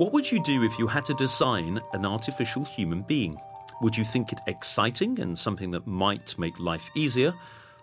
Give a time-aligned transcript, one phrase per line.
[0.00, 3.38] What would you do if you had to design an artificial human being?
[3.82, 7.34] Would you think it exciting and something that might make life easier,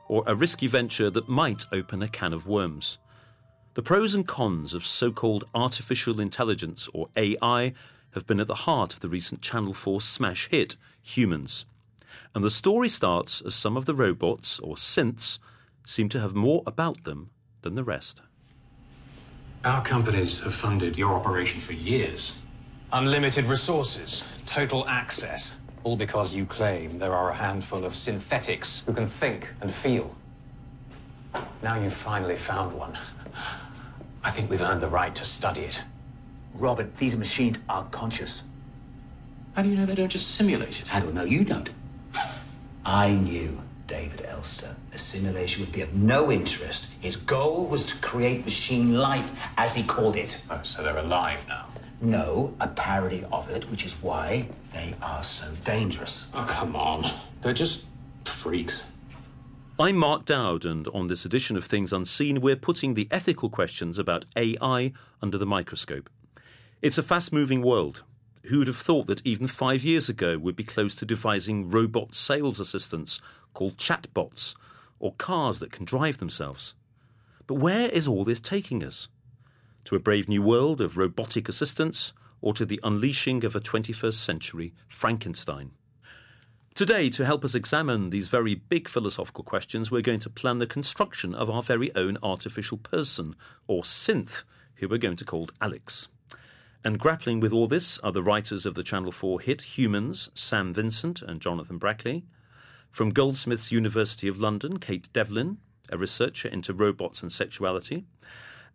[0.08, 2.98] or a risky venture that might open a can of worms?
[3.76, 7.76] The pros and cons of so called artificial intelligence, or AI,
[8.16, 11.68] have been at the heart of the recent Channel 4 smash hit, Humans.
[12.34, 15.38] And the story starts as some of the robots, or synths,
[15.86, 17.30] seem to have more about them
[17.62, 18.24] than the rest.
[19.68, 22.38] Our companies have funded your operation for years.
[22.94, 25.56] Unlimited resources, total access.
[25.84, 30.16] All because you claim there are a handful of synthetics who can think and feel.
[31.62, 32.98] Now you've finally found one.
[34.24, 35.84] I think we've earned the right to study it.
[36.54, 38.44] Robert, these machines are conscious.
[39.54, 40.96] How do you know they don't just simulate it?
[40.96, 41.70] I don't know, you don't.
[42.86, 44.76] I knew David Elster.
[44.94, 46.90] Assimilation would be of no interest.
[47.00, 50.42] His goal was to create machine life, as he called it.
[50.50, 51.68] Oh, so they're alive now.
[52.02, 56.28] No, a parody of it, which is why they are so dangerous.
[56.34, 57.12] Oh, come on.
[57.42, 57.86] They're just
[58.26, 58.84] freaks.
[59.80, 63.98] I'm Mark Dowd, and on this edition of Things Unseen, we're putting the ethical questions
[63.98, 64.92] about AI
[65.22, 66.10] under the microscope.
[66.82, 68.04] It's a fast moving world.
[68.46, 72.60] Who'd have thought that even five years ago we'd be close to devising robot sales
[72.60, 73.22] assistants
[73.58, 74.54] called chatbots,
[75.00, 76.76] or cars that can drive themselves?
[77.48, 79.08] But where is all this taking us?
[79.86, 84.14] To a brave new world of robotic assistance, or to the unleashing of a 21st
[84.14, 85.72] century Frankenstein?
[86.76, 90.68] Today, to help us examine these very big philosophical questions, we're going to plan the
[90.68, 93.36] construction of our very own artificial person,
[93.68, 94.44] or synth,
[94.76, 96.10] who we're going to call Alex.
[96.84, 100.76] And grappling with all this are the writers of the Channel 4 hit Humans, Sam
[100.76, 102.26] Vincent and Jonathan Brackley.
[102.92, 105.58] From Goldsmiths University of London, Kate Devlin,
[105.92, 108.06] a researcher into robots and sexuality.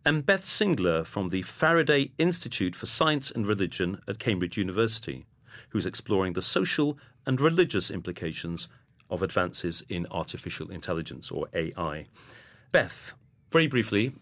[0.05, 5.25] And Beth Singler from the Faraday Institute for Science and Religion at Cambridge University,
[5.69, 8.67] who's exploring the social and religious implications
[9.09, 12.07] of advances in artificial intelligence, or AI.
[12.71, 13.13] Beth,
[13.51, 14.13] very briefly,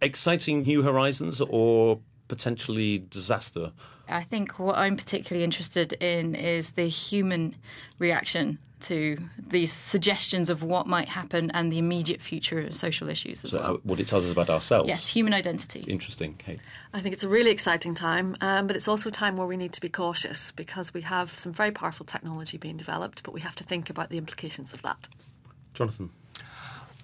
[0.00, 3.72] exciting new horizons or potentially disaster?
[4.08, 7.56] I think what I'm particularly interested in is the human
[7.98, 13.44] reaction to these suggestions of what might happen and the immediate future of social issues
[13.44, 13.74] as So, well.
[13.74, 14.88] uh, what it tells us about ourselves.
[14.88, 15.80] Yes, human identity.
[15.88, 16.60] Interesting, Kate.
[16.92, 19.56] I think it's a really exciting time, um, but it's also a time where we
[19.56, 23.40] need to be cautious because we have some very powerful technology being developed, but we
[23.40, 25.08] have to think about the implications of that.
[25.74, 26.10] Jonathan.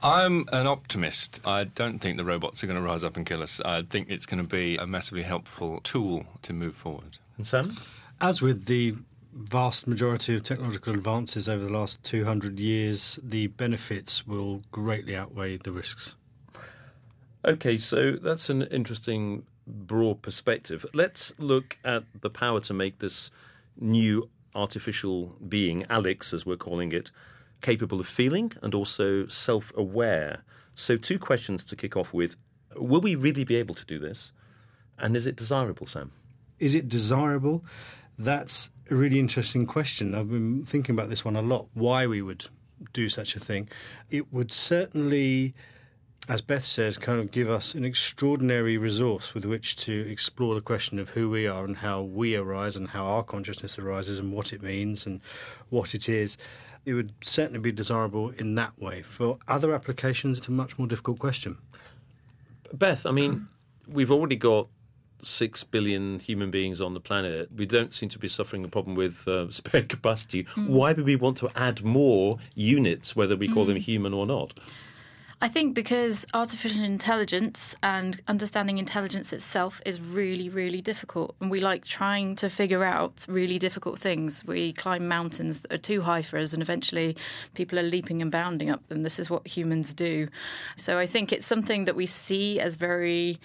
[0.03, 1.41] I'm an optimist.
[1.47, 3.59] I don't think the robots are going to rise up and kill us.
[3.65, 7.17] I think it's going to be a massively helpful tool to move forward.
[7.39, 7.75] And Sam?
[8.21, 8.95] As with the
[9.35, 15.57] vast majority of technological advances over the last 200 years, the benefits will greatly outweigh
[15.57, 16.15] the risks.
[17.45, 20.87] Okay, so that's an interesting broad perspective.
[20.95, 23.31] Let's look at the power to make this
[23.79, 27.11] new artificial being, Alex, as we're calling it,
[27.61, 30.45] capable of feeling and also self aware.
[30.75, 32.37] So, two questions to kick off with
[32.77, 34.33] Will we really be able to do this?
[34.99, 36.11] And is it desirable, Sam?
[36.59, 37.65] Is it desirable?
[38.19, 40.15] That's a really interesting question.
[40.15, 42.47] I've been thinking about this one a lot, why we would
[42.93, 43.69] do such a thing.
[44.11, 45.55] It would certainly,
[46.29, 50.61] as Beth says, kind of give us an extraordinary resource with which to explore the
[50.61, 54.33] question of who we are and how we arise and how our consciousness arises and
[54.33, 55.21] what it means and
[55.71, 56.37] what it is.
[56.85, 59.01] It would certainly be desirable in that way.
[59.03, 61.57] For other applications, it's a much more difficult question.
[62.75, 63.49] Beth, I mean,
[63.87, 64.69] we've already got
[65.21, 67.49] six billion human beings on the planet.
[67.55, 70.47] We don't seem to be suffering a problem with uh, spare capacity.
[70.57, 74.55] Why would we want to add more units, whether we call them human or not?
[75.45, 81.35] I think because artificial intelligence and understanding intelligence itself is really, really difficult.
[81.39, 84.43] And we like trying to figure out really difficult things.
[84.47, 87.15] We climb mountains that are too high for us, and eventually
[87.53, 89.03] people are leaping and bounding up them.
[89.03, 90.29] This is what humans do.
[90.77, 93.39] So I think it's something that we see as very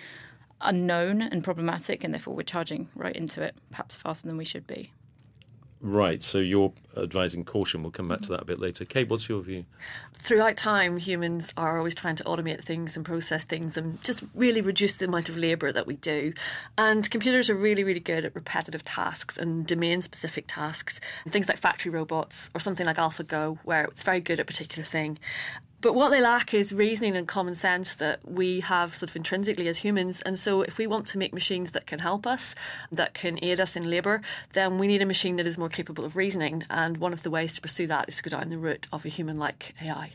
[0.61, 4.67] unknown and problematic, and therefore we're charging right into it, perhaps faster than we should
[4.67, 4.91] be.
[5.81, 7.83] Right, so you're advising caution.
[7.83, 8.83] We'll come back to that a bit later.
[8.83, 9.63] Kate, what's your view?
[10.13, 14.59] Throughout time, humans are always trying to automate things and process things and just really
[14.59, 16.33] reduce the amount of labour that we do.
[16.77, 20.99] And computers are really, really good at repetitive tasks and domain specific tasks.
[21.23, 24.45] And things like factory robots or something like AlphaGo, where it's very good at a
[24.45, 25.17] particular thing.
[25.81, 29.67] But what they lack is reasoning and common sense that we have sort of intrinsically
[29.69, 30.21] as humans.
[30.21, 32.53] And so, if we want to make machines that can help us,
[32.91, 34.21] that can aid us in labour,
[34.53, 36.63] then we need a machine that is more capable of reasoning.
[36.69, 39.05] And one of the ways to pursue that is to go down the route of
[39.05, 40.11] a human like AI.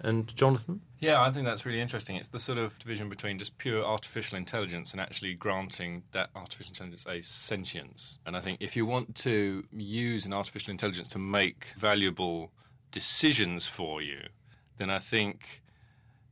[0.00, 0.80] And Jonathan?
[0.98, 2.16] Yeah, I think that's really interesting.
[2.16, 6.70] It's the sort of division between just pure artificial intelligence and actually granting that artificial
[6.70, 8.18] intelligence a sentience.
[8.26, 12.50] And I think if you want to use an artificial intelligence to make valuable
[12.90, 14.20] decisions for you,
[14.78, 15.62] then I think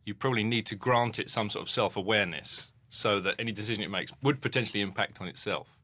[0.04, 3.82] you probably need to grant it some sort of self awareness so that any decision
[3.82, 5.76] it makes would potentially impact on itself.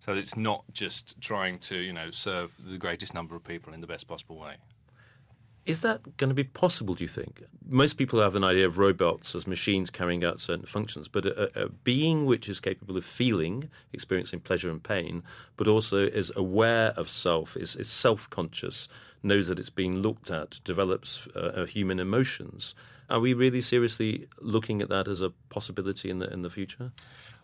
[0.00, 3.72] So that it's not just trying to, you know, serve the greatest number of people
[3.72, 4.56] in the best possible way.
[5.66, 7.42] Is that going to be possible, do you think?
[7.68, 11.64] Most people have an idea of robots as machines carrying out certain functions, but a,
[11.64, 15.24] a, being which is capable of feeling, experiencing pleasure and pain,
[15.56, 18.86] but also is aware of self, is, is self conscious,
[19.26, 22.74] knows that it's being looked at, develops uh, human emotions.
[23.10, 26.92] Are we really seriously looking at that as a possibility in the, in the future?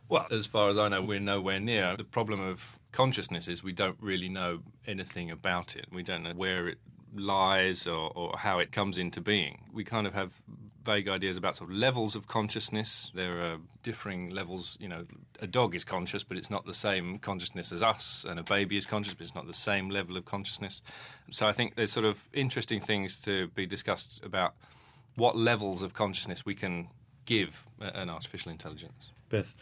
[0.09, 1.97] Well, as far as I know, we're nowhere near.
[1.97, 5.87] The problem of consciousness is we don't really know anything about it.
[5.91, 6.79] We don't know where it
[7.15, 9.69] lies or, or, how it comes into being.
[9.73, 10.33] We kind of have
[10.85, 13.11] vague ideas about sort of levels of consciousness.
[13.15, 14.77] There are differing levels.
[14.81, 15.05] You know,
[15.41, 18.77] a dog is conscious, but it's not the same consciousness as us, and a baby
[18.77, 20.83] is conscious, but it's not the same level of consciousness.
[21.31, 24.55] So I think there's sort of interesting things to be discussed about
[25.17, 26.89] what levels of consciousness we can
[27.25, 29.11] give an artificial intelligence.
[29.29, 29.55] Beth.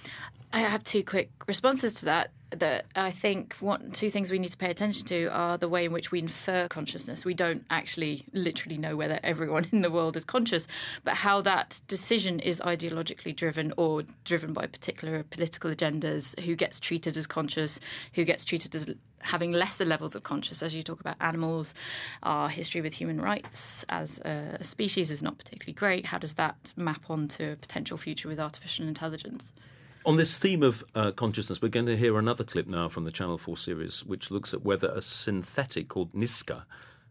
[0.53, 2.31] I have two quick responses to that.
[2.51, 5.85] That I think one, two things we need to pay attention to are the way
[5.85, 7.25] in which we infer consciousness.
[7.25, 10.67] We don't actually literally know whether everyone in the world is conscious,
[11.05, 16.81] but how that decision is ideologically driven or driven by particular political agendas, who gets
[16.81, 17.79] treated as conscious,
[18.15, 18.93] who gets treated as
[19.23, 21.75] having lesser levels of consciousness, as you talk about animals,
[22.23, 26.07] our history with human rights as a species is not particularly great.
[26.07, 29.53] How does that map onto a potential future with artificial intelligence?
[30.07, 33.13] On this theme of uh, consciousness, we're going to hear another clip now from the
[33.13, 36.65] Channel 4 series, which looks at whether a synthetic called Niska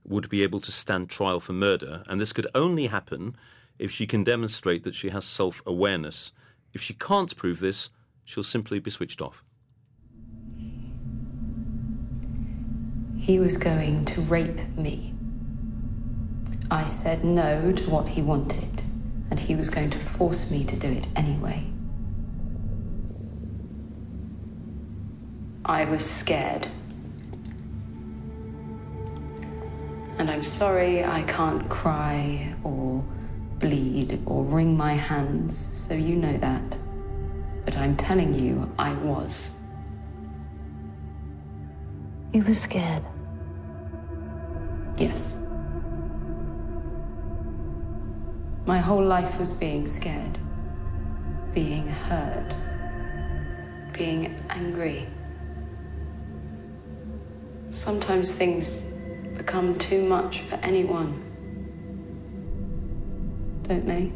[0.04, 2.04] would be able to stand trial for murder.
[2.08, 3.36] And this could only happen
[3.78, 6.32] if she can demonstrate that she has self awareness.
[6.74, 7.92] If she can't prove this,
[8.24, 9.44] she'll simply be switched off.
[13.20, 15.14] He was going to rape me.
[16.72, 18.82] I said no to what he wanted,
[19.30, 21.66] and he was going to force me to do it anyway.
[25.66, 26.68] I was scared.
[30.18, 33.04] And I'm sorry I can't cry or
[33.60, 36.78] bleed or wring my hands, so you know that.
[37.66, 39.52] But I'm telling you, I was.
[42.32, 43.04] You were scared?
[44.98, 45.36] Yes.
[48.68, 50.38] My whole life was being scared,
[51.56, 52.56] being hurt,
[53.94, 55.08] being angry.
[57.72, 58.82] Sometimes things
[59.36, 61.14] become too much for anyone,
[63.64, 64.12] don't they?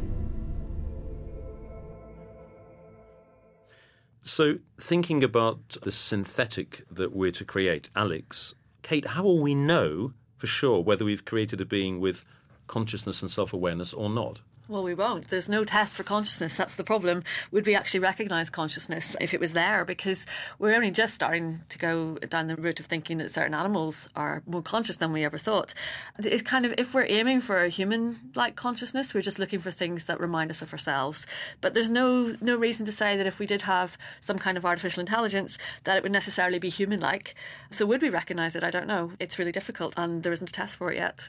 [4.26, 10.14] So, thinking about the synthetic that we're to create, Alex, Kate, how will we know
[10.38, 12.24] for sure whether we've created a being with
[12.66, 14.40] consciousness and self awareness or not?
[14.66, 15.28] Well, we won't.
[15.28, 16.56] There's no test for consciousness.
[16.56, 17.22] That's the problem.
[17.50, 19.84] Would we actually recognise consciousness if it was there?
[19.84, 20.24] Because
[20.58, 24.42] we're only just starting to go down the route of thinking that certain animals are
[24.46, 25.74] more conscious than we ever thought.
[26.18, 29.70] It's kind of, if we're aiming for a human like consciousness, we're just looking for
[29.70, 31.26] things that remind us of ourselves.
[31.60, 34.64] But there's no, no reason to say that if we did have some kind of
[34.64, 37.34] artificial intelligence, that it would necessarily be human like.
[37.68, 38.64] So would we recognise it?
[38.64, 39.12] I don't know.
[39.20, 41.28] It's really difficult, and there isn't a test for it yet.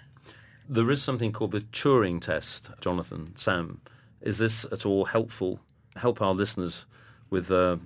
[0.67, 3.81] There is something called the Turing test, Jonathan, Sam.
[4.21, 5.59] Is this at all helpful?
[5.95, 6.85] Help our listeners
[7.29, 7.77] with uh,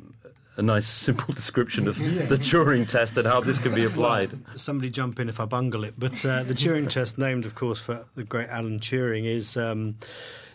[0.58, 2.26] a nice, simple description of yeah.
[2.26, 4.32] the Turing test and how this can be applied.
[4.56, 5.96] Somebody jump in if I bungle it.
[5.98, 9.58] But uh, the Turing test, named, of course, for the great Alan Turing, is.
[9.58, 9.96] Um,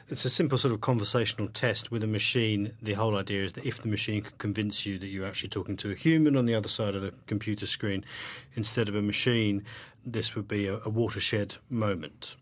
[0.09, 2.75] it's a simple sort of conversational test with a machine.
[2.83, 5.78] The whole idea is that if the machine could convince you that you're actually talking
[5.78, 8.04] to a human on the other side of the computer screen
[8.54, 9.64] instead of a machine,
[10.04, 12.37] this would be a, a watershed moment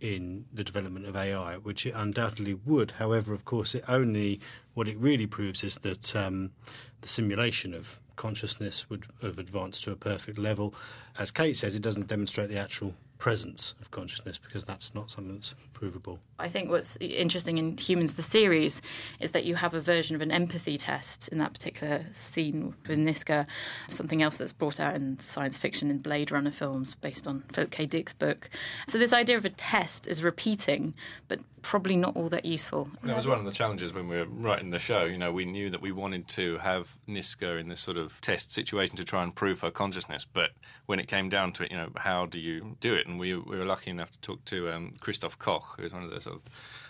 [0.00, 2.92] in the development of AI, which it undoubtedly would.
[2.92, 4.40] However, of course, it only
[4.74, 6.52] what it really proves is that um,
[7.00, 10.74] the simulation of consciousness would have advanced to a perfect level.
[11.18, 15.34] As Kate says, it doesn't demonstrate the actual presence of consciousness because that's not something
[15.34, 16.18] that's provable.
[16.38, 18.80] I think what's interesting in Humans the series
[19.20, 22.98] is that you have a version of an empathy test in that particular scene with
[22.98, 23.46] Niska,
[23.90, 27.70] something else that's brought out in science fiction in Blade Runner films based on Philip
[27.70, 27.84] K.
[27.84, 28.48] Dick's book.
[28.88, 30.94] So this idea of a test is repeating,
[31.28, 32.88] but probably not all that useful.
[33.02, 35.04] That was one of the challenges when we were writing the show.
[35.04, 38.50] You know, we knew that we wanted to have Niska in this sort of test
[38.50, 40.52] situation to try and prove her consciousness, but
[40.86, 43.09] when it came down to it, you know, how do you do it?
[43.10, 46.10] And we, we were lucky enough to talk to um, Christoph Koch, who's one of
[46.10, 46.42] the sort of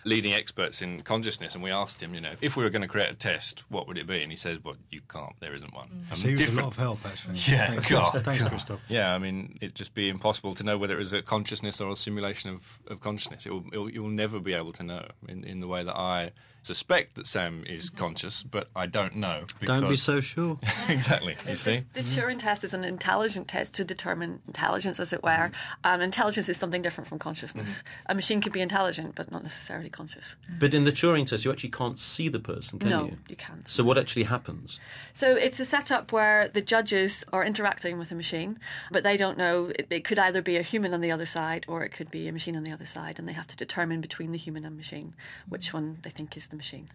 [0.04, 2.88] leading experts in consciousness, and we asked him, you know, if we were going to
[2.88, 4.22] create a test, what would it be?
[4.22, 5.38] And he says, well, you can't.
[5.40, 5.88] There isn't one.
[5.88, 6.16] Mm.
[6.16, 7.34] So he was a lot of help, actually.
[7.50, 8.24] Yeah, Thanks, God, Christoph.
[8.24, 8.48] Thanks, God.
[8.50, 8.90] Christoph.
[8.90, 11.90] Yeah, I mean, it'd just be impossible to know whether it was a consciousness or
[11.90, 13.46] a simulation of, of consciousness.
[13.46, 15.96] It will, it will, you'll never be able to know in, in the way that
[15.96, 16.32] I
[16.62, 19.44] suspect that Sam is conscious, but I don't know.
[19.62, 20.58] Don't be so sure.
[20.88, 21.84] exactly, you see?
[21.94, 25.30] The Turing test is an intelligent test to determine intelligence, as it were.
[25.30, 25.54] Mm-hmm.
[25.84, 27.78] Um, intelligence is something different from consciousness.
[27.78, 28.12] Mm-hmm.
[28.12, 30.36] A machine could be intelligent, but not necessarily conscious.
[30.58, 33.18] But in the Turing test, you actually can't see the person, can No, you?
[33.28, 33.66] you can't.
[33.66, 34.78] So what actually happens?
[35.12, 38.58] So it's a setup where the judges are interacting with a machine,
[38.90, 39.72] but they don't know.
[39.78, 42.28] It, it could either be a human on the other side or it could be
[42.28, 44.76] a machine on the other side, and they have to determine between the human and
[44.76, 45.14] machine
[45.48, 45.74] which mm.
[45.74, 46.88] one they think is the machine.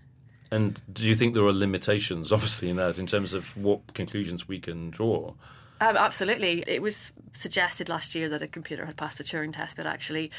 [0.52, 4.48] And do you think there are limitations, obviously, in that, in terms of what conclusions
[4.48, 5.34] we can draw?
[5.82, 6.64] Um, absolutely.
[6.68, 10.32] It was suggested last year that a computer had passed the Turing test, but actually,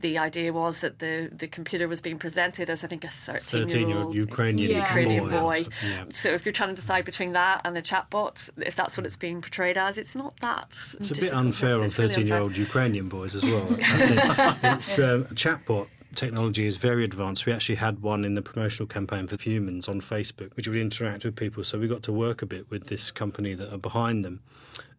[0.00, 3.60] the idea was that the, the computer was being presented as, I think, a 13
[3.60, 5.62] year 13-year-old old Ukrainian Ukrainian boy.
[5.62, 5.64] boy.
[5.88, 6.04] Yeah.
[6.10, 9.16] So, if you're trying to decide between that and a chatbot, if that's what it's
[9.16, 10.76] being portrayed as, it's not that.
[10.94, 13.68] It's a bit unfair on 13 year old Ukrainian boys as well.
[13.70, 17.46] I think it's um, chatbot technology is very advanced.
[17.46, 21.24] We actually had one in the promotional campaign for humans on Facebook, which would interact
[21.24, 21.64] with people.
[21.64, 24.42] So we got to work a bit with this company that are behind them.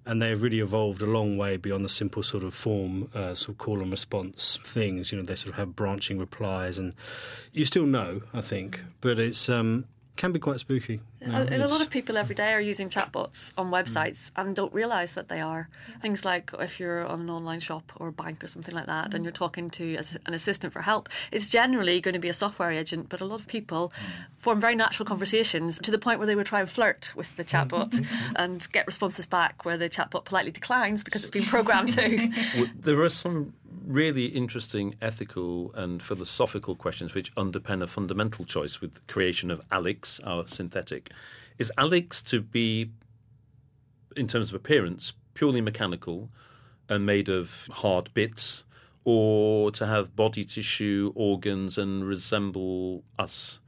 [0.06, 3.36] And they have really evolved a long way beyond the simple sort of form, uh,
[3.36, 5.12] sort of call and response things.
[5.12, 6.96] You know, they sort of have branching replies, and
[7.52, 11.02] you still know, I think, but it's um, can be quite spooky.
[11.22, 13.72] You know, And a lot of people every day are using chatbots on mm.
[13.72, 15.70] websites and don't realise that they are.
[16.02, 19.14] Things like if you're on an online shop or a bank or something like that
[19.14, 19.26] and mm.
[19.26, 23.10] you're talking to an assistant for help, it's generally going to be a software agent,
[23.10, 24.38] but a lot of people mm.
[24.38, 27.44] form very natural conversations to the point where they would try and flirt with the
[27.44, 28.04] chatbot
[28.36, 32.32] and get responses back where the chatbot politely declines because it's been programmed to.
[32.82, 33.54] There are some
[33.86, 39.62] really interesting ethical and philosophical questions which underpin a fundamental choice with the creation of
[39.72, 41.11] Alex, our synthetic.
[41.58, 42.92] Is Alex to be,
[44.16, 46.30] in terms of appearance, purely mechanical
[46.90, 48.64] and made of hard bits,
[49.04, 53.60] or to have body tissue, organs, and resemble us?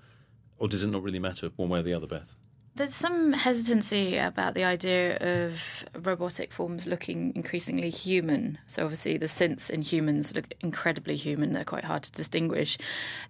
[0.57, 2.35] Or does it not really matter one way or the other, Beth?
[2.75, 8.57] There's some hesitancy about the idea of robotic forms looking increasingly human.
[8.65, 11.53] So, obviously, the synths in humans look incredibly human.
[11.53, 12.79] They're quite hard to distinguish.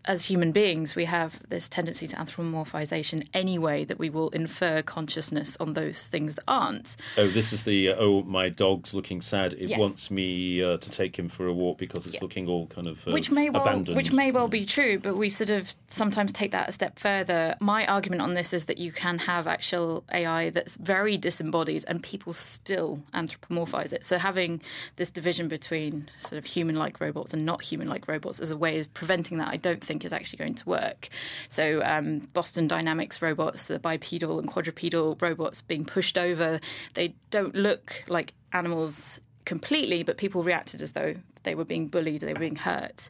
[0.06, 5.58] As human beings, we have this tendency to anthropomorphization anyway, that we will infer consciousness
[5.60, 6.96] on those things that aren't.
[7.18, 9.52] Oh, this is the uh, oh, my dog's looking sad.
[9.56, 9.80] It Yes.
[9.80, 13.06] wants me uh, to take him for a walk because it's looking all kind of
[13.08, 13.98] uh, which may well abandoned.
[13.98, 17.56] which may well be true, but we sort of sometimes take that a step further.
[17.60, 22.02] My argument on this is that you can have actual AI that's very disembodied, and
[22.02, 24.04] people still anthropomorphize it.
[24.04, 24.62] So having
[24.96, 28.94] this division between sort of human-like robots and not human-like robots as a way of
[28.94, 31.10] preventing that, I don't think is actually going to work.
[31.50, 36.60] So um, Boston Dynamics robots, the bipedal and quadrupedal robots being pushed over,
[36.94, 42.22] they don't look like animals completely, but people reacted as though they were being bullied,
[42.22, 43.10] they were being hurt.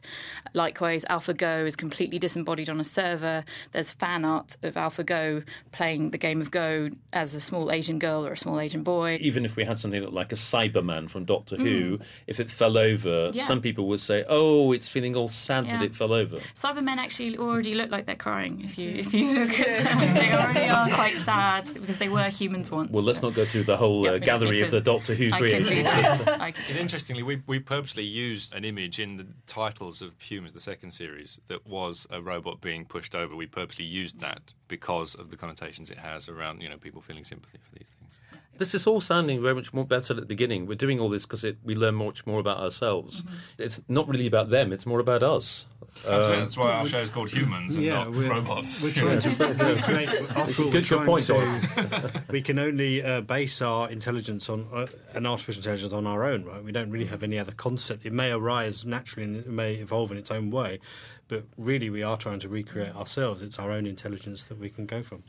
[0.52, 3.44] Likewise, AlphaGo is completely disembodied on a server.
[3.72, 8.26] There's fan art of AlphaGo playing the game of Go as a small Asian girl
[8.26, 9.18] or a small Asian boy.
[9.20, 12.76] even if we had something that like a Cyberman from Doctor Who, if it fell
[12.78, 13.34] over, Mm.
[13.34, 13.44] Yeah.
[13.44, 17.36] some people would say, "Oh, it's feeling all sad that it fell over." Cybermen actually
[17.38, 18.62] already look like they're crying.
[18.64, 22.28] If you if you look at them, they already are quite sad because they were
[22.28, 22.90] humans once.
[22.90, 25.14] Well, let's not go through the whole Yeah, uh, yeah, gallery me of the Doctor
[25.14, 26.24] Who I can do creations.
[26.24, 26.54] that.
[26.54, 30.92] Because interestingly, we, we purposely used an image in the titles of Humans, the second
[30.92, 33.36] series, that was a robot being pushed over.
[33.36, 37.24] We purposely used that because of the connotations it has around, you know, people feeling
[37.24, 38.20] sympathy for these things.
[38.58, 40.66] This is all sounding very much more better at the beginning.
[40.66, 43.22] We're doing all this because we learn much more about ourselves.
[43.22, 43.62] Mm-hmm.
[43.62, 45.66] It's not really about them; it's more about us.
[45.98, 48.82] Absolutely, that's why our show is called Humans and yeah, not we're, robots.
[48.82, 50.08] We're trying to create.
[50.30, 54.86] After all, Good- good point, to- we can only uh, base our intelligence on uh,
[55.12, 56.62] an artificial intelligence on our own, right?
[56.62, 58.04] We don't really have any other concept.
[58.04, 60.80] It may arise naturally and it may evolve in its own way,
[61.28, 63.42] but really, we are trying to recreate ourselves.
[63.42, 65.22] It's our own intelligence that we can go from.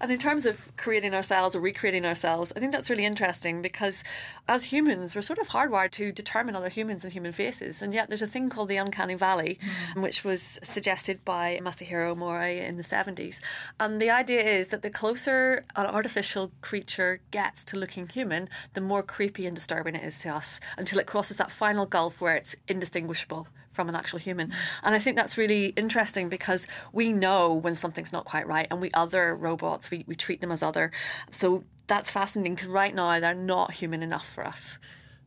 [0.00, 4.04] And in terms of creating ourselves or recreating ourselves, I think that's really interesting because
[4.48, 7.82] as humans, we're sort of hardwired to determine other humans and human faces.
[7.82, 9.58] And yet there's a thing called the uncanny valley,
[9.94, 10.02] mm.
[10.02, 13.40] which was suggested by Masahiro Mori in the 70s.
[13.78, 18.80] And the idea is that the closer an artificial creature gets to looking human, the
[18.80, 22.36] more creepy and disturbing it is to us until it crosses that final gulf where
[22.36, 23.46] it's indistinguishable
[23.80, 24.52] from an actual human.
[24.82, 28.78] And I think that's really interesting because we know when something's not quite right and
[28.78, 30.92] we other robots, we, we treat them as other.
[31.30, 34.78] So that's fascinating because right now they're not human enough for us.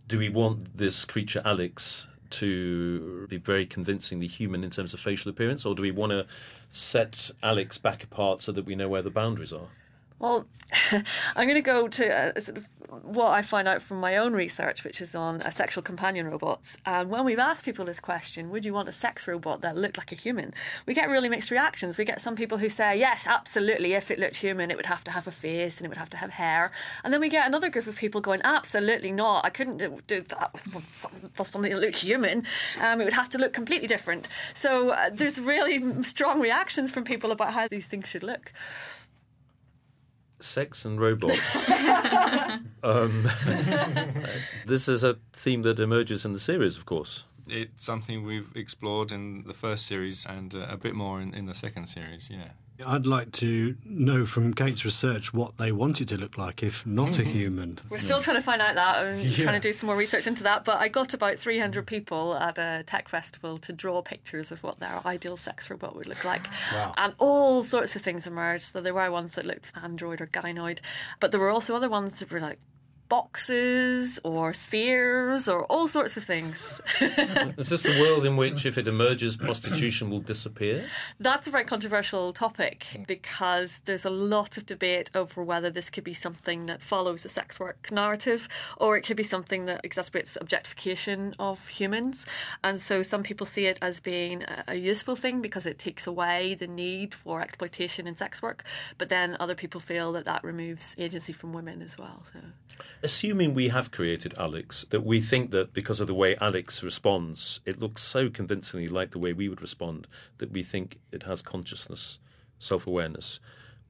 [0.07, 5.31] Do we want this creature Alex to be very convincingly human in terms of facial
[5.31, 6.27] appearance, or do we want to
[6.69, 9.69] set Alex back apart so that we know where the boundaries are?
[10.19, 10.45] Well,
[10.91, 12.67] I'm going to go to uh, sort of
[13.01, 16.77] what I find out from my own research, which is on uh, sexual companion robots.
[16.85, 19.97] And when we've asked people this question, would you want a sex robot that looked
[19.97, 20.53] like a human?
[20.85, 21.97] We get really mixed reactions.
[21.97, 25.03] We get some people who say, yes, absolutely, if it looked human, it would have
[25.05, 26.71] to have a face and it would have to have hair.
[27.03, 29.45] And then we get another group of people going, absolutely not.
[29.45, 32.45] I couldn't do that with something that looked human.
[32.79, 34.27] Um, it would have to look completely different.
[34.53, 38.51] So uh, there's really strong reactions from people about how these things should look
[40.43, 41.69] sex and robots.
[42.83, 43.29] um,
[44.65, 47.23] this is a theme that emerges in the series, of course.
[47.47, 51.45] It's something we've explored in the first series and uh, a bit more in, in
[51.45, 52.51] the second series, yeah.
[52.85, 56.85] I'd like to know from Kate's research what they want it to look like if
[56.85, 57.31] not a mm-hmm.
[57.31, 57.79] human.
[57.89, 59.43] We're still trying to find out that and yeah.
[59.43, 60.65] trying to do some more research into that.
[60.65, 64.79] But I got about 300 people at a tech festival to draw pictures of what
[64.79, 66.47] their ideal sex robot would look like.
[66.73, 66.93] Wow.
[66.97, 68.63] And all sorts of things emerged.
[68.63, 70.79] So there were ones that looked android or gynoid,
[71.19, 72.59] but there were also other ones that were like
[73.13, 76.81] boxes or spheres or all sorts of things.
[77.59, 80.85] Is this a world in which, if it emerges, prostitution will disappear?
[81.19, 86.03] That's a very controversial topic because there's a lot of debate over whether this could
[86.03, 90.35] be something that follows a sex work narrative or it could be something that exacerbates
[90.41, 92.25] objectification of humans.
[92.63, 96.55] And so some people see it as being a useful thing because it takes away
[96.55, 98.63] the need for exploitation in sex work.
[98.97, 102.23] But then other people feel that that removes agency from women as well.
[102.25, 102.39] So
[103.03, 107.59] assuming we have created Alex, that we think that because of the way Alex responds,
[107.65, 110.07] it looks so convincingly like the way we would respond
[110.37, 112.19] that we think it has consciousness,
[112.59, 113.39] self awareness.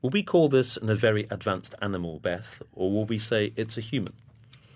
[0.02, 3.82] Will we call this a very advanced animal, Beth, or will we say it's a
[3.82, 4.14] human?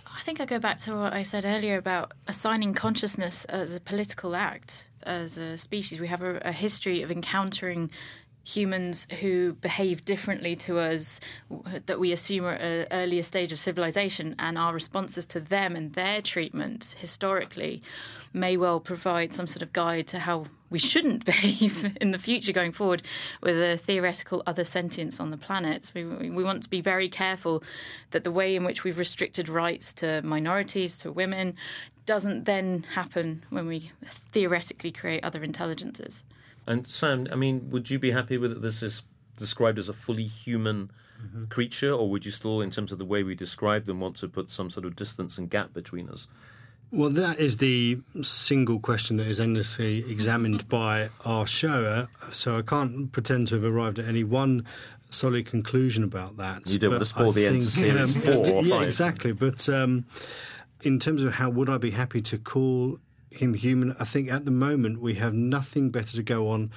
[0.05, 3.79] I think I go back to what I said earlier about assigning consciousness as a
[3.79, 4.87] political act.
[5.03, 7.89] As a species, we have a, a history of encountering
[8.47, 11.19] humans who behave differently to us
[11.85, 15.75] that we assume are at an earlier stage of civilization and our responses to them
[15.75, 17.83] and their treatment historically
[18.31, 22.53] may well provide some sort of guide to how we shouldn't behave in the future
[22.53, 23.01] going forward
[23.41, 25.91] with a theoretical other sentience on the planet.
[25.93, 27.63] We, we want to be very careful
[28.11, 31.55] that the way in which we've restricted rights to minorities, to women,
[32.07, 33.91] doesn't then happen when we
[34.31, 36.23] theoretically create other intelligences.
[36.65, 38.61] And Sam, I mean, would you be happy with it?
[38.61, 39.03] This is
[39.35, 40.89] described as a fully human
[41.23, 41.45] mm-hmm.
[41.45, 44.27] creature, or would you still, in terms of the way we describe them, want to
[44.27, 46.27] put some sort of distance and gap between us?
[46.91, 52.07] Well, that is the single question that is endlessly examined by our show.
[52.31, 54.65] So I can't pretend to have arrived at any one
[55.09, 56.69] solid conclusion about that.
[56.69, 58.65] You don't want to spoil the end to series um, four or five.
[58.65, 59.33] yeah, exactly.
[59.33, 60.05] But um,
[60.83, 62.99] in terms of how would I be happy to call
[63.31, 63.95] him human.
[63.99, 66.71] I think at the moment we have nothing better to go on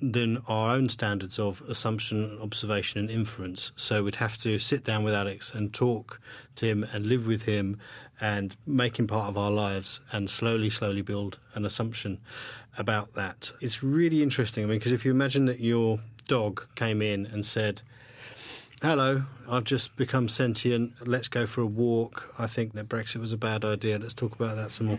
[0.00, 3.72] than our own standards of assumption, observation, and inference.
[3.76, 6.20] So we'd have to sit down with Alex and talk
[6.56, 7.78] to him and live with him
[8.20, 12.18] and make him part of our lives and slowly, slowly build an assumption
[12.78, 13.52] about that.
[13.60, 14.64] It's really interesting.
[14.64, 17.82] I mean, because if you imagine that your dog came in and said,
[18.82, 20.92] Hello, I've just become sentient.
[21.06, 22.34] Let's go for a walk.
[22.38, 23.98] I think that Brexit was a bad idea.
[23.98, 24.98] Let's talk about that some more.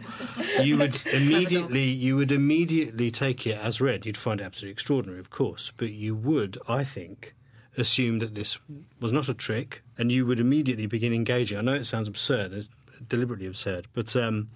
[0.63, 4.03] You would immediately, you would immediately take it as read.
[4.07, 7.35] You'd find it absolutely extraordinary, of course, but you would, I think,
[7.77, 8.57] assume that this
[8.99, 11.59] was not a trick, and you would immediately begin engaging.
[11.59, 12.69] I know it sounds absurd, it's
[13.07, 14.47] deliberately absurd, but um,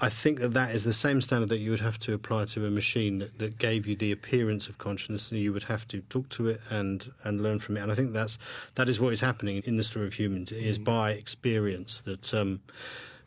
[0.00, 2.64] I think that that is the same standard that you would have to apply to
[2.64, 6.00] a machine that, that, gave you the appearance of consciousness, and you would have to
[6.02, 7.80] talk to it and and learn from it.
[7.80, 8.38] And I think that's
[8.76, 10.52] that is what is happening in the story of humans.
[10.52, 10.84] It is mm.
[10.84, 12.60] by experience that um,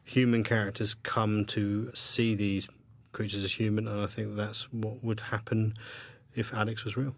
[0.06, 2.70] human characters come to see these
[3.12, 5.74] creatures as human, and I think that's what would happen
[6.36, 7.16] if Alex was real.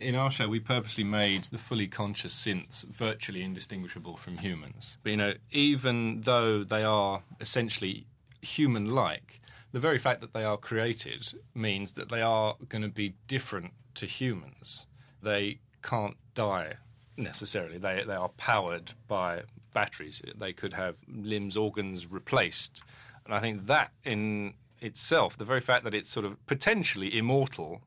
[0.00, 4.98] In our show, we purposely made the fully conscious synths virtually indistinguishable from humans.
[5.02, 8.06] But, you know, even though they are essentially
[8.44, 9.40] human like,
[9.72, 13.72] the very fact that they are created means that they are going to be different
[13.94, 14.86] to humans.
[15.22, 16.74] They can't die
[17.16, 17.78] necessarily.
[17.78, 20.22] They, they are powered by batteries.
[20.36, 22.82] They could have limbs, organs replaced.
[23.24, 27.82] And I think that in itself, the very fact that it's sort of potentially immortal,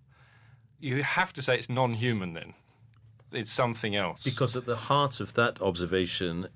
[0.79, 2.53] you have to say it's non human then.
[3.31, 4.23] It's something else.
[4.23, 6.47] Because at the heart of that observation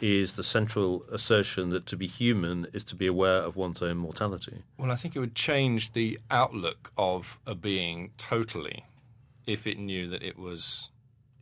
[0.00, 3.96] is the central assertion that to be human is to be aware of one's own
[3.96, 4.62] mortality.
[4.78, 8.84] Well, I think it would change the outlook of a being totally
[9.46, 10.90] if it knew that it was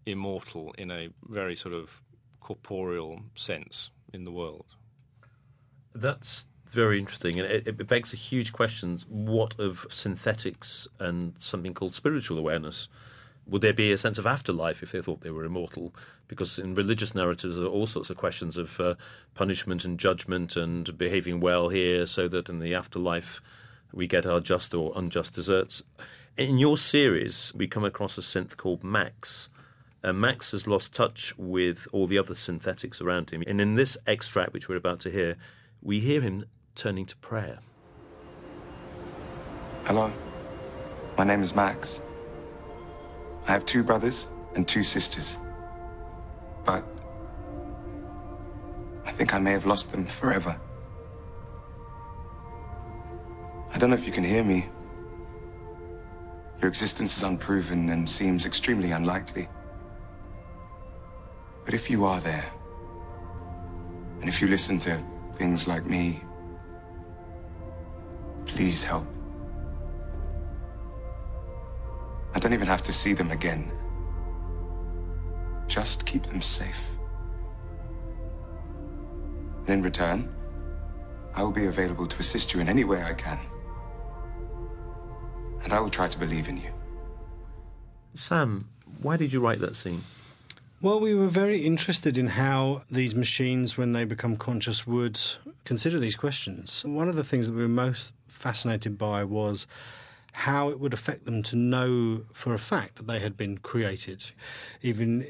[0.07, 2.03] immortal in a very sort of
[2.41, 4.77] corporeal sense in the world.
[5.95, 11.75] That's Very interesting, and it, it begs a huge question: What of synthetics and something
[11.75, 12.89] called spiritual awareness?
[13.47, 15.95] Would there be a sense of afterlife if they thought they were immortal?
[16.29, 18.95] Because in religious narratives, there are all sorts of questions of uh,
[19.35, 23.43] punishment and judgment and behaving well here, so that in the afterlife
[23.93, 25.83] we get our just or unjust deserts.
[26.37, 29.51] In your series, we come across a synth called Max.
[30.03, 33.97] Uh, Max has lost touch with all the other synthetics around him, and in this
[34.07, 35.37] extract, which we're about to hear,
[35.83, 37.59] we hear him turning to prayer.
[39.85, 40.11] Hello,
[41.17, 42.01] my name is Max.
[43.47, 45.37] I have two brothers and two sisters.
[46.65, 46.85] But
[49.05, 50.59] I think I may have lost them forever.
[53.73, 54.67] I don't know if you can hear me.
[56.61, 59.49] Your existence is unproven and seems extremely unlikely.
[61.65, 62.51] But if you are there,
[64.21, 65.03] and if you listen to
[65.35, 66.23] things like me,
[68.47, 69.14] please help.
[72.35, 73.71] I don't even have to see them again.
[75.67, 76.83] Just keep them safe.
[79.67, 80.35] And in return,
[81.35, 83.39] I will be available to assist you in any way I can.
[85.63, 86.71] And I will try to believe in you.
[88.13, 88.69] Sam,
[89.01, 90.03] why did you write that scene?
[90.83, 95.19] Well, we were very interested in how these machines, when they become conscious, would
[95.65, 96.85] consider these questions.
[96.85, 99.67] One of the things that we were most fascinated by was
[100.37, 104.33] how it would affect them to know for a fact that they had been created.
[104.83, 105.25] Even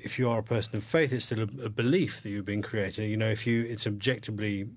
[0.00, 3.10] if you are a person of faith, it's still a, belief that you've been created.
[3.10, 4.68] You know, if you it's objectively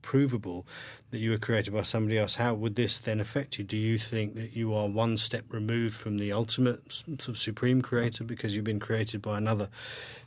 [0.00, 0.64] provable
[1.10, 3.64] that you were created by somebody else, how would this then affect you?
[3.64, 7.82] Do you think that you are one step removed from the ultimate sort of supreme
[7.82, 9.68] creator because you've been created by another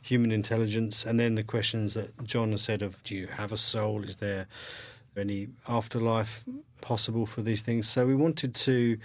[0.02, 1.06] human intelligence?
[1.06, 4.04] And then the questions that John has said of do you have a soul?
[4.04, 4.46] Is there
[5.16, 6.44] any afterlife
[6.80, 7.88] possible for these things?
[7.88, 8.98] So we wanted to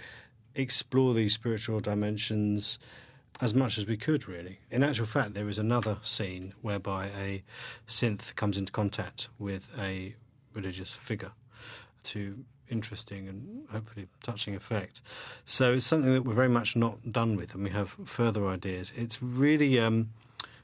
[0.54, 2.78] explore these spiritual dimensions
[3.40, 4.58] as much as we could, really.
[4.70, 7.42] In actual fact, there is another scene whereby a
[7.86, 10.14] synth comes into contact with a
[10.54, 11.32] religious figure
[12.04, 15.00] to interesting and hopefully touching effect.
[15.44, 18.92] So it's something that we're very much not done with, and we have further ideas.
[18.96, 19.78] It's really.
[19.78, 20.10] Um,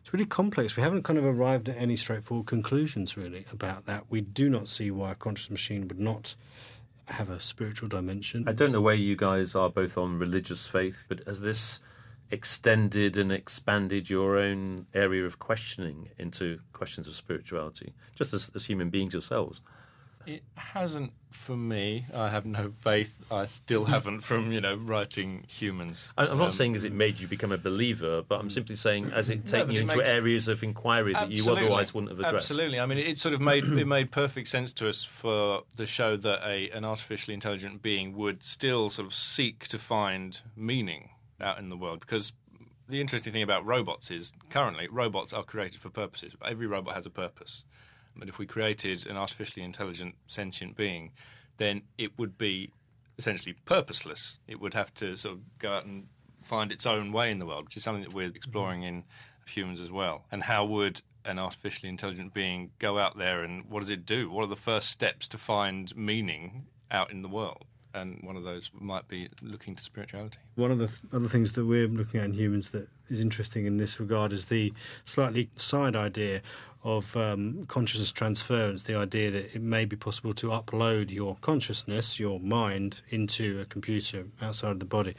[0.03, 0.75] it's really complex.
[0.75, 4.11] We haven't kind of arrived at any straightforward conclusions really about that.
[4.11, 6.35] We do not see why a conscious machine would not
[7.13, 8.45] have a spiritual dimension.
[8.47, 11.81] I don't know where you guys are both on religious faith, but has this
[12.31, 18.67] extended and expanded your own area of questioning into questions of spirituality, just as, as
[18.67, 19.61] human beings yourselves?
[20.27, 22.07] It hasn't for me.
[22.15, 23.23] I have no faith.
[23.31, 26.13] I still haven't from you know writing humans.
[26.17, 29.11] I'm not um, saying as it made you become a believer, but I'm simply saying
[29.13, 32.51] as it taking no, you into areas of inquiry that you otherwise wouldn't have addressed.
[32.51, 32.79] Absolutely.
[32.81, 36.17] I mean, it sort of made it made perfect sense to us for the show
[36.17, 41.59] that a an artificially intelligent being would still sort of seek to find meaning out
[41.59, 42.33] in the world because
[42.89, 46.37] the interesting thing about robots is currently robots are created for purposes.
[46.45, 47.65] Every robot has a purpose.
[48.17, 51.13] But if we created an artificially intelligent sentient being,
[51.57, 52.71] then it would be
[53.19, 54.39] essentially purposeless.
[54.49, 57.47] It would have to sort of go out and find its own way in the
[57.47, 59.05] world, which is something that we're exploring in
[59.47, 60.25] humans as well.
[60.31, 64.31] And how would an artificially intelligent being go out there and what does it do?
[64.31, 67.65] What are the first steps to find meaning out in the world?
[67.95, 70.39] And one of those might be looking to spirituality.
[70.55, 73.67] One of the th- other things that we're looking at in humans that is interesting
[73.67, 74.73] in this regard is the
[75.05, 76.41] slightly side idea
[76.85, 82.19] of um, consciousness transference, the idea that it may be possible to upload your consciousness,
[82.19, 85.15] your mind, into a computer outside of the body.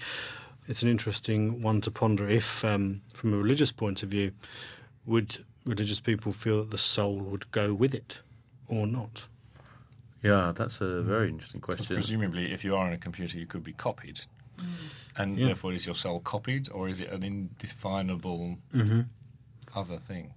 [0.68, 4.32] It's an interesting one to ponder if, um, from a religious point of view,
[5.06, 8.20] would religious people feel that the soul would go with it
[8.68, 9.26] or not?
[10.24, 11.96] Yeah, that's a very interesting question.
[11.96, 14.22] Presumably, if you are in a computer, you could be copied.
[14.58, 14.66] Mm.
[15.18, 15.48] And yeah.
[15.48, 19.02] therefore, is your soul copied or is it an indefinable mm-hmm.
[19.76, 20.34] other thing?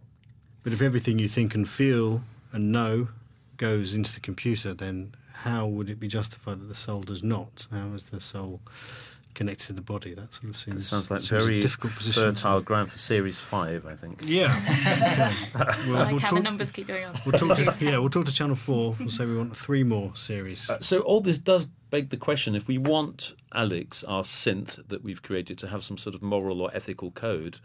[0.64, 2.22] But if everything you think and feel
[2.52, 3.08] and know
[3.56, 7.68] goes into the computer, then how would it be justified that the soul does not?
[7.70, 8.60] How is the soul
[9.36, 10.14] connected to the body?
[10.14, 10.76] That sort of seems.
[10.78, 14.22] It sounds like very difficult fertile ground for series five, I think.
[14.24, 14.52] Yeah.
[15.54, 15.90] okay.
[15.90, 17.20] well, like we'll how talk, the numbers keep going on.
[17.24, 18.96] We'll talk to, yeah, we'll talk to Channel Four.
[18.98, 20.68] We'll say we want three more series.
[20.68, 25.04] Uh, so all this does beg the question: if we want Alex, our synth that
[25.04, 27.60] we've created, to have some sort of moral or ethical code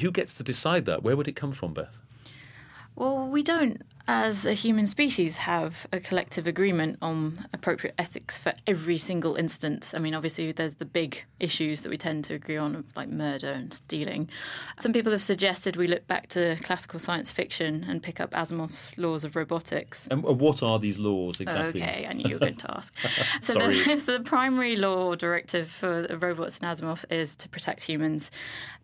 [0.00, 1.02] who gets to decide that?
[1.02, 2.00] Where would it come from, Beth?
[2.94, 8.52] Well, we don't as a human species, have a collective agreement on appropriate ethics for
[8.66, 9.94] every single instance.
[9.94, 13.50] I mean, obviously, there's the big issues that we tend to agree on, like murder
[13.50, 14.28] and stealing.
[14.78, 18.96] Some people have suggested we look back to classical science fiction and pick up Asimov's
[18.96, 20.06] laws of robotics.
[20.08, 21.82] And uh, what are these laws exactly?
[21.82, 22.94] Okay, I knew you were going to ask.
[23.40, 28.30] so, the, so the primary law directive for robots in Asimov is to protect humans.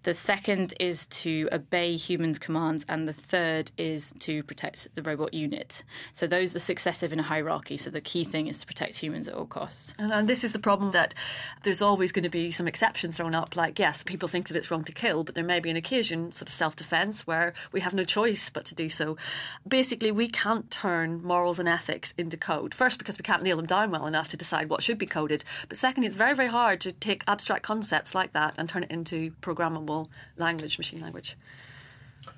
[0.04, 5.35] The second is to obey humans' commands, and the third is to protect the robot
[5.35, 5.83] unit.
[6.12, 7.77] So those are successive in a hierarchy.
[7.77, 9.94] So the key thing is to protect humans at all costs.
[9.98, 11.14] And, and this is the problem that
[11.62, 13.55] there's always going to be some exception thrown up.
[13.57, 16.33] Like, yes, people think that it's wrong to kill, but there may be an occasion,
[16.33, 19.16] sort of self defence, where we have no choice but to do so.
[19.68, 22.75] Basically, we can't turn morals and ethics into code.
[22.75, 25.44] First, because we can't nail them down well enough to decide what should be coded.
[25.68, 28.90] But secondly, it's very, very hard to take abstract concepts like that and turn it
[28.90, 31.37] into programmable language, machine language.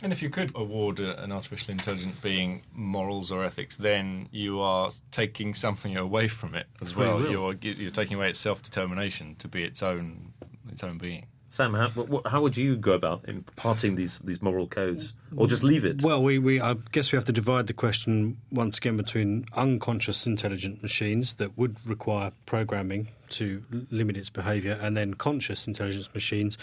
[0.02, 4.60] And if you could award a, an artificial intelligent being morals or ethics, then you
[4.60, 7.20] are taking something away from it as Free well.
[7.22, 10.32] You're you're taking away its self determination to be its own
[10.70, 11.26] its own being.
[11.54, 15.12] Sam, how, what, how would you go about imparting these, these moral codes?
[15.36, 16.02] Or just leave it?
[16.02, 20.26] Well, we, we I guess we have to divide the question once again between unconscious
[20.26, 26.58] intelligent machines that would require programming to limit its behaviour, and then conscious intelligence machines,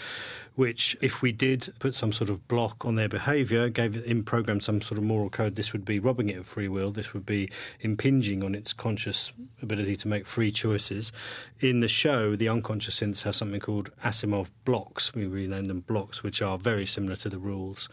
[0.54, 4.22] which, if we did put some sort of block on their behaviour, gave it in
[4.22, 6.90] program some sort of moral code, this would be robbing it of free will.
[6.90, 11.12] This would be impinging on its conscious ability to make free choices.
[11.60, 15.14] In the show, the unconscious synths have something called Asimov blocks.
[15.14, 17.88] We rename them blocks, which are very similar to the rules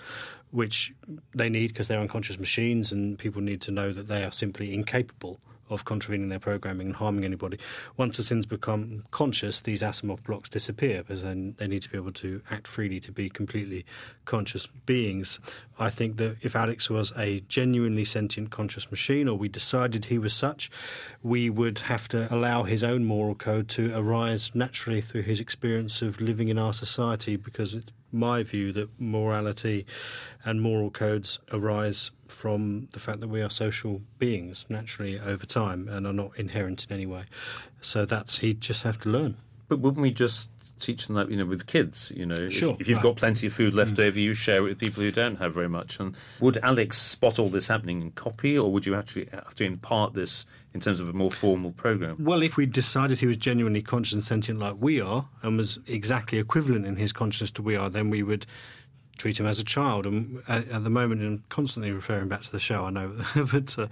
[0.51, 0.91] which
[1.35, 4.73] they need because they're unconscious machines, and people need to know that they are simply
[4.73, 7.57] incapable of contravening their programming and harming anybody.
[7.97, 11.97] Once the synths become conscious, these Asimov blocks disappear because then they need to be
[11.97, 13.85] able to act freely to be completely
[14.25, 15.39] conscious beings.
[15.77, 20.17] I think that if Alex was a genuinely sentient conscious machine, or we decided he
[20.17, 20.69] was such,
[21.23, 26.01] we would have to allow his own moral code to arise naturally through his experience
[26.01, 29.85] of living in our society because it's my view that morality
[30.43, 35.87] and moral codes arise from the fact that we are social beings naturally over time
[35.87, 37.23] and are not inherent in any way.
[37.81, 39.37] So that's he'd just have to learn.
[39.67, 42.11] But wouldn't we just teach them that, you know, with kids?
[42.15, 42.75] You know, if- Sure.
[42.79, 43.03] if, you've Right.
[43.03, 44.03] got plenty of food left mm.
[44.03, 45.99] over, you share it with people who don't have very much.
[45.99, 49.63] And would Alex spot all this happening and copy, or would you actually have to
[49.63, 52.15] impart this in terms of a more formal program?
[52.19, 55.79] Well, if we decided he was genuinely conscious and sentient like we are, and was
[55.87, 58.45] exactly equivalent in his consciousness to we are, then we would
[59.19, 60.07] treat him as a child.
[60.07, 63.13] And at, at the moment, I'm constantly referring back to the show, I know,
[63.51, 63.87] but uh,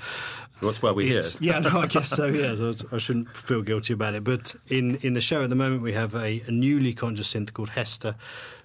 [0.62, 1.22] That's why we're here.
[1.40, 2.26] Yeah, no, I guess so.
[2.26, 4.24] Yeah, I, I shouldn't feel guilty about it.
[4.24, 7.54] But in in the show at the moment, we have a, a newly conscious synth
[7.54, 8.16] called Hester,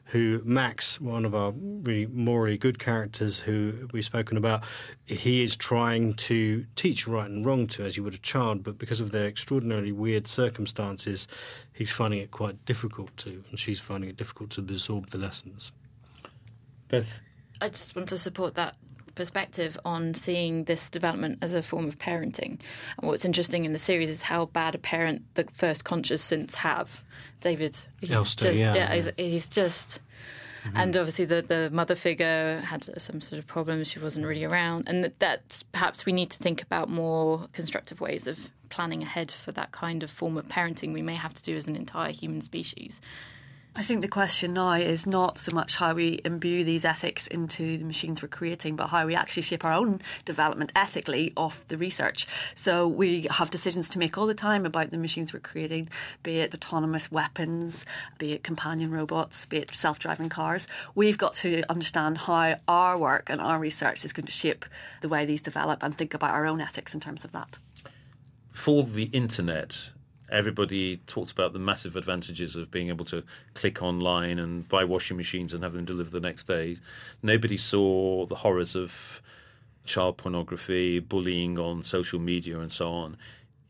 [0.07, 4.63] who Max, one of our really morally good characters, who we've spoken about,
[5.07, 8.63] he is trying to teach right and wrong to, as you would a child.
[8.63, 11.27] But because of their extraordinarily weird circumstances,
[11.73, 15.73] he's finding it quite difficult to, and she's finding it difficult to absorb the lessons.
[16.93, 17.23] Beth,
[17.61, 18.77] I just want to support that
[19.15, 22.61] perspective on seeing this development as a form of parenting.
[22.99, 26.55] And what's interesting in the series is how bad a parent the first conscious synths
[26.57, 27.03] have.
[27.41, 28.95] David, he's Elster, just yeah.
[28.95, 30.01] he's, he's just.
[30.65, 30.77] Mm-hmm.
[30.77, 33.89] And obviously, the, the mother figure had some sort of problems.
[33.89, 34.85] She wasn't really around.
[34.87, 39.31] And that, that perhaps we need to think about more constructive ways of planning ahead
[39.31, 42.13] for that kind of form of parenting we may have to do as an entire
[42.13, 43.01] human species.
[43.75, 47.79] I think the question now is not so much how we imbue these ethics into
[47.79, 51.79] the machines we're creating, but how we actually shape our own development ethically off the
[51.79, 52.27] research.
[52.55, 55.89] So we have decisions to make all the time about the machines we're creating,
[56.23, 57.87] be it autonomous weapons,
[58.19, 60.69] be it companion robots, be it self driving cars.
[60.95, 64.67] We've got to understand how our work and our research is going to shape
[65.01, 67.59] the way these develop and think about our own ethics in terms of that.
[68.53, 69.93] for the internet,
[70.33, 73.23] everybody talked about the massive advantages of being able to
[73.55, 76.77] click online and buy washing machines and have them delivered the next day.
[77.23, 79.23] Nobody saw the horrors of
[79.85, 83.17] child pornography, bullying on social media, and so on.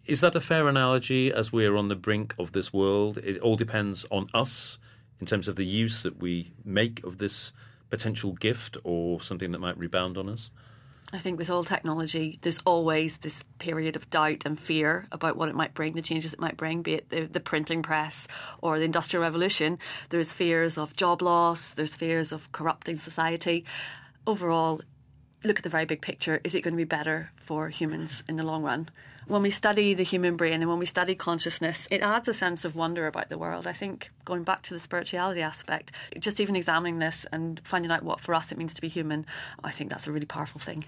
[0.07, 3.19] Is that a fair analogy as we're on the brink of this world?
[3.19, 4.79] It all depends on us
[5.21, 7.53] in terms of the use that we make of this
[7.91, 10.51] potential gift or something that might rebound on us?
[11.15, 15.51] I think with all technology, there's always this period of doubt and fear about what
[15.51, 18.29] it might bring, the changes it might bring, be it the, the printing press
[18.63, 19.79] or the Industrial Revolution.
[20.09, 23.67] There's fears of job loss, there's fears of corrupting society.
[24.27, 24.81] Overall,
[25.45, 26.41] look at the very big picture.
[26.45, 28.89] Is it going to be better for humans in the long run?
[29.29, 32.65] When we study the human brain and when we study consciousness, it adds a sense
[32.65, 33.69] of wonder about the world.
[33.69, 38.03] I think going back to the spirituality aspect, just even examining this and finding out
[38.03, 39.25] what for us it means to be human,
[39.63, 40.87] I think that's a really powerful thing.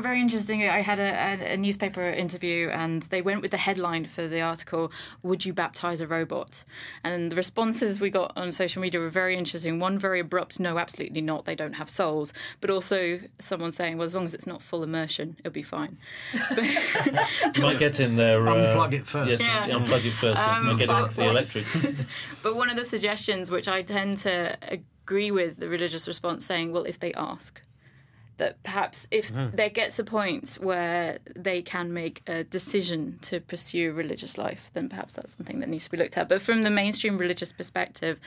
[0.00, 0.68] Very interesting.
[0.68, 4.40] I had a, a, a, newspaper interview, and they went with the headline for the
[4.40, 6.64] article: "Would you baptize a robot?"
[7.04, 9.78] And the responses we got on social media were very interesting.
[9.78, 11.44] One very abrupt: "No, absolutely not.
[11.44, 14.82] They don't have souls." But also someone saying, "Well, as long as it's not full
[14.82, 15.98] immersion, it'll be fine."
[16.56, 18.42] you might get in there.
[18.42, 19.30] Uh, unplug it first.
[19.30, 19.66] Yes, yeah.
[19.66, 20.46] yeah unplug it first.
[20.46, 21.86] Um, might get in the electrics.
[22.42, 26.72] but one of the suggestions, which I tend to agree with, the religious response saying,
[26.72, 27.62] "Well, if they ask."
[28.38, 29.54] That perhaps if mm.
[29.54, 34.88] there gets a point where they can make a decision to pursue religious life, then
[34.88, 36.28] perhaps that's something that needs to be looked at.
[36.28, 38.18] But from the mainstream religious perspective,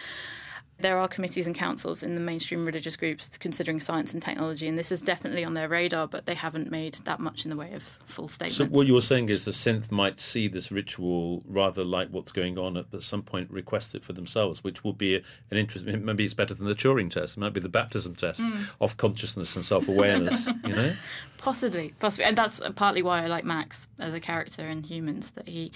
[0.81, 4.77] there are committees and councils in the mainstream religious groups considering science and technology, and
[4.77, 7.73] this is definitely on their radar, but they haven't made that much in the way
[7.73, 8.57] of full statements.
[8.57, 12.57] So, what you're saying is the synth might see this ritual rather like what's going
[12.57, 16.25] on at, at some point, request it for themselves, which would be an interesting, Maybe
[16.25, 17.37] it's better than the Turing test.
[17.37, 18.69] It might be the baptism test mm.
[18.79, 20.93] of consciousness and self awareness, you know?
[21.41, 25.31] Possibly, possibly, and that's partly why I like Max as a character in Humans.
[25.31, 25.71] That he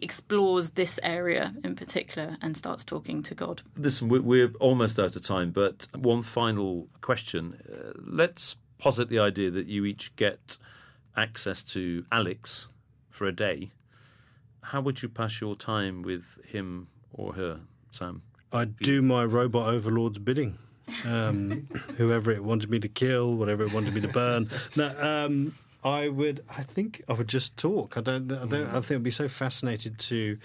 [0.00, 3.60] explores this area in particular and starts talking to God.
[3.76, 7.60] Listen, we're almost out of time, but one final question.
[7.70, 10.56] Uh, let's posit the idea that you each get
[11.16, 12.66] access to Alex
[13.10, 13.70] for a day.
[14.62, 17.60] How would you pass your time with him or her,
[17.90, 18.22] Sam?
[18.52, 20.58] I'd do my robot overlord's bidding
[21.04, 24.50] um, whoever it wanted me to kill, whatever it wanted me to burn.
[24.76, 26.44] No, um, I would.
[26.48, 27.96] I think I would just talk.
[27.96, 28.30] I don't.
[28.30, 28.66] I don't.
[28.66, 30.38] I think I'd be so fascinated to.